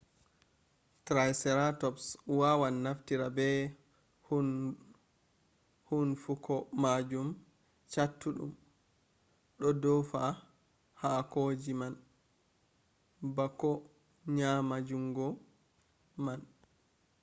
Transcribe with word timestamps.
traiseratops 1.05 2.03
waawan 2.39 2.75
naftira 2.85 3.27
be 3.37 3.47
huunnfuko 5.87 6.55
maajum 6.81 7.27
cattuɗum 7.91 8.51
ɗo 9.59 9.67
ɗoofa 9.81 10.21
haakoji 11.01 11.71
nan 11.81 11.93
bako 13.35 13.69
nyaama 14.35 14.75
njuungo 14.81 15.25
man 16.23 16.41